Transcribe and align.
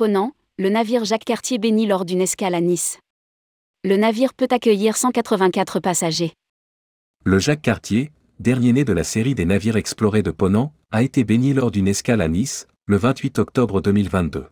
Ponant, 0.00 0.32
le 0.56 0.70
navire 0.70 1.04
Jacques 1.04 1.26
Cartier 1.26 1.58
béni 1.58 1.84
lors 1.84 2.06
d'une 2.06 2.22
escale 2.22 2.54
à 2.54 2.62
Nice. 2.62 2.98
Le 3.84 3.98
navire 3.98 4.32
peut 4.32 4.48
accueillir 4.50 4.96
184 4.96 5.78
passagers. 5.78 6.32
Le 7.26 7.38
Jacques 7.38 7.60
Cartier, 7.60 8.10
dernier 8.38 8.72
né 8.72 8.84
de 8.84 8.94
la 8.94 9.04
série 9.04 9.34
des 9.34 9.44
navires 9.44 9.76
explorés 9.76 10.22
de 10.22 10.30
Ponant, 10.30 10.72
a 10.90 11.02
été 11.02 11.22
béni 11.22 11.52
lors 11.52 11.70
d'une 11.70 11.86
escale 11.86 12.22
à 12.22 12.28
Nice, 12.28 12.66
le 12.86 12.96
28 12.96 13.40
octobre 13.40 13.82
2022. 13.82 14.46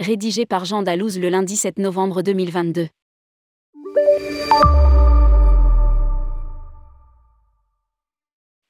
Rédigé 0.00 0.46
par 0.46 0.64
Jean 0.64 0.82
Dalouse 0.82 1.18
le 1.18 1.28
lundi 1.28 1.58
7 1.58 1.78
novembre 1.78 2.22
2022. 2.22 2.88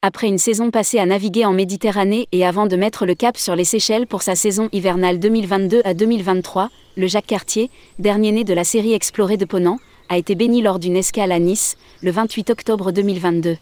Après 0.09 0.29
une 0.29 0.39
saison 0.39 0.71
passée 0.71 1.01
à 1.01 1.07
naviguer 1.07 1.47
en 1.47 1.53
Méditerranée 1.53 2.29
et 2.31 2.47
avant 2.47 2.67
de 2.67 2.77
mettre 2.77 3.07
le 3.07 3.17
cap 3.17 3.37
sur 3.37 3.57
les 3.57 3.65
Seychelles 3.65 4.07
pour 4.07 4.23
sa 4.23 4.37
saison 4.37 4.69
hivernale 4.71 5.19
2022 5.19 5.83
à 5.85 5.95
2023, 5.95 6.71
le 6.97 7.09
Jacques 7.09 7.27
Cartier, 7.27 7.71
dernier 7.99 8.31
né 8.31 8.45
de 8.45 8.55
la 8.55 8.63
série 8.63 8.93
explorée 8.93 9.37
de 9.37 9.45
Ponant, 9.45 9.81
a 10.09 10.17
été 10.17 10.37
béni 10.37 10.63
lors 10.63 10.79
d'une 10.79 10.95
escale 10.95 11.33
à 11.33 11.41
Nice, 11.41 11.77
le 12.03 12.13
28 12.13 12.51
octobre 12.51 12.93
2022. 12.93 13.57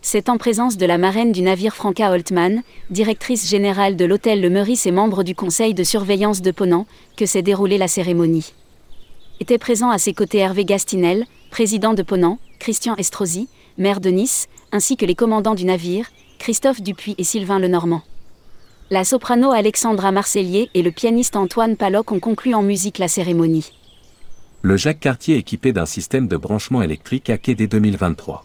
C'est 0.00 0.30
en 0.30 0.38
présence 0.38 0.78
de 0.78 0.86
la 0.86 0.96
marraine 0.96 1.32
du 1.32 1.42
navire 1.42 1.76
Franca 1.76 2.12
Holtman, 2.12 2.62
directrice 2.88 3.46
générale 3.46 3.94
de 3.94 4.06
l'hôtel 4.06 4.40
Le 4.40 4.48
Meurice 4.48 4.86
et 4.86 4.90
membre 4.90 5.22
du 5.22 5.34
conseil 5.34 5.74
de 5.74 5.84
surveillance 5.84 6.40
de 6.40 6.50
Ponant, 6.50 6.86
que 7.18 7.26
s'est 7.26 7.42
déroulée 7.42 7.76
la 7.76 7.88
cérémonie. 7.88 8.54
Étaient 9.38 9.58
présents 9.58 9.90
à 9.90 9.98
ses 9.98 10.14
côtés 10.14 10.38
Hervé 10.38 10.64
Gastinel, 10.64 11.26
président 11.50 11.92
de 11.92 12.02
Ponant, 12.02 12.38
Christian 12.58 12.96
Estrosi, 12.96 13.48
maire 13.76 14.00
de 14.00 14.08
Nice, 14.08 14.48
ainsi 14.72 14.96
que 14.96 15.06
les 15.06 15.14
commandants 15.14 15.54
du 15.54 15.64
navire, 15.64 16.10
Christophe 16.38 16.82
Dupuis 16.82 17.14
et 17.18 17.24
Sylvain 17.24 17.58
Lenormand. 17.58 18.02
La 18.90 19.04
soprano 19.04 19.50
Alexandra 19.50 20.12
Marcellier 20.12 20.70
et 20.74 20.82
le 20.82 20.90
pianiste 20.90 21.36
Antoine 21.36 21.76
Paloc 21.76 22.10
ont 22.12 22.20
conclu 22.20 22.54
en 22.54 22.62
musique 22.62 22.98
la 22.98 23.08
cérémonie. 23.08 23.72
Le 24.62 24.76
Jacques 24.76 25.00
Cartier 25.00 25.36
équipé 25.36 25.72
d'un 25.72 25.86
système 25.86 26.26
de 26.26 26.36
branchement 26.36 26.82
électrique 26.82 27.30
à 27.30 27.38
quai 27.38 27.54
dès 27.54 27.66
2023. 27.66 28.44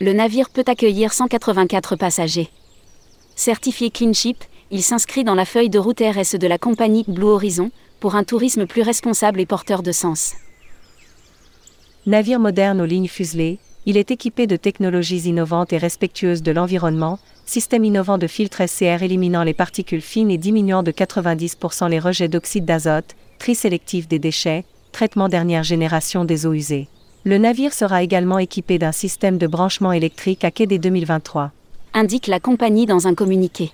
Le 0.00 0.12
navire 0.12 0.50
peut 0.50 0.64
accueillir 0.66 1.12
184 1.12 1.96
passagers. 1.96 2.48
Certifié 3.36 3.90
Clean 3.90 4.12
Ship, 4.12 4.42
il 4.70 4.82
s'inscrit 4.82 5.24
dans 5.24 5.34
la 5.34 5.44
feuille 5.44 5.70
de 5.70 5.78
route 5.78 6.00
RSE 6.00 6.36
de 6.36 6.46
la 6.46 6.58
compagnie 6.58 7.04
Blue 7.06 7.26
Horizon 7.26 7.70
pour 8.00 8.16
un 8.16 8.24
tourisme 8.24 8.66
plus 8.66 8.82
responsable 8.82 9.40
et 9.40 9.46
porteur 9.46 9.82
de 9.82 9.92
sens. 9.92 10.34
Navire 12.06 12.40
moderne 12.40 12.80
aux 12.80 12.86
lignes 12.86 13.08
fuselées, 13.08 13.58
il 13.86 13.96
est 13.96 14.10
équipé 14.10 14.46
de 14.46 14.56
technologies 14.56 15.28
innovantes 15.28 15.72
et 15.72 15.78
respectueuses 15.78 16.42
de 16.42 16.52
l'environnement, 16.52 17.18
système 17.44 17.84
innovant 17.84 18.16
de 18.16 18.26
filtre 18.26 18.66
SCR 18.66 19.02
éliminant 19.02 19.42
les 19.42 19.52
particules 19.52 20.00
fines 20.00 20.30
et 20.30 20.38
diminuant 20.38 20.82
de 20.82 20.90
90% 20.90 21.90
les 21.90 21.98
rejets 21.98 22.28
d'oxyde 22.28 22.64
d'azote, 22.64 23.14
tri 23.38 23.54
sélectif 23.54 24.08
des 24.08 24.18
déchets, 24.18 24.64
traitement 24.92 25.28
dernière 25.28 25.64
génération 25.64 26.24
des 26.24 26.46
eaux 26.46 26.54
usées. 26.54 26.88
Le 27.24 27.36
navire 27.36 27.74
sera 27.74 28.02
également 28.02 28.38
équipé 28.38 28.78
d'un 28.78 28.92
système 28.92 29.38
de 29.38 29.46
branchement 29.46 29.92
électrique 29.92 30.44
à 30.44 30.50
quai 30.50 30.66
dès 30.66 30.78
2023. 30.78 31.52
Indique 31.92 32.26
la 32.26 32.40
compagnie 32.40 32.86
dans 32.86 33.06
un 33.06 33.14
communiqué. 33.14 33.72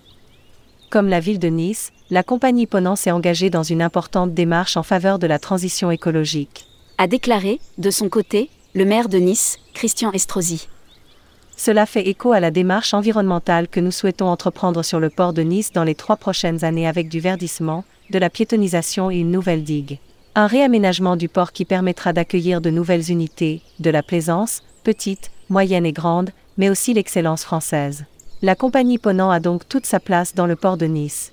Comme 0.91 1.08
la 1.08 1.20
ville 1.20 1.38
de 1.38 1.48
Nice, 1.48 1.92
la 2.11 2.25
compagnie 2.25 2.66
Ponant 2.66 2.97
s'est 2.97 3.12
engagée 3.12 3.50
dans 3.50 3.62
une 3.62 3.83
importante 3.83 4.34
démarche 4.34 4.77
en 4.77 4.83
faveur 4.83 5.20
de 5.20 5.28
la 5.28 5.38
transition 5.38 5.91
écologique. 5.92 6.66
A 6.98 7.06
déclaré, 7.06 7.61
de 7.78 7.91
son 7.91 8.08
côté, 8.08 8.50
le 8.74 8.84
maire 8.84 9.08
de 9.08 9.18
Nice, 9.18 9.58
Christian 9.74 10.12
Estrosi. 10.12 10.68
Cela 11.56 11.86
fait 11.86 12.08
écho 12.08 12.32
à 12.32 12.40
la 12.40 12.50
démarche 12.50 12.94
environnementale 12.94 13.68
que 13.68 13.80
nous 13.80 13.90
souhaitons 13.90 14.28
entreprendre 14.28 14.82
sur 14.82 15.00
le 15.00 15.10
port 15.10 15.32
de 15.32 15.42
Nice 15.42 15.72
dans 15.72 15.84
les 15.84 15.94
trois 15.94 16.16
prochaines 16.16 16.64
années 16.64 16.86
avec 16.86 17.08
du 17.08 17.20
verdissement, 17.20 17.84
de 18.10 18.18
la 18.18 18.30
piétonisation 18.30 19.10
et 19.10 19.16
une 19.16 19.31
nouvelle 19.31 19.64
digue. 19.64 19.98
Un 20.34 20.47
réaménagement 20.47 21.16
du 21.16 21.28
port 21.28 21.53
qui 21.53 21.64
permettra 21.64 22.12
d'accueillir 22.12 22.60
de 22.60 22.70
nouvelles 22.70 23.10
unités, 23.10 23.60
de 23.81 23.91
la 23.91 24.03
plaisance, 24.03 24.62
petite, 24.84 25.31
moyenne 25.48 25.84
et 25.84 25.92
grande, 25.92 26.31
mais 26.56 26.70
aussi 26.70 26.94
l'excellence 26.94 27.44
française. 27.44 28.04
La 28.41 28.54
compagnie 28.54 28.98
Ponant 28.98 29.31
a 29.31 29.41
donc 29.41 29.69
toute 29.69 29.84
sa 29.84 30.00
place 30.00 30.34
dans 30.34 30.47
le 30.47 30.56
port 30.56 30.76
de 30.76 30.87
Nice. 30.87 31.32